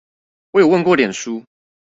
[0.53, 1.43] 我有問過臉書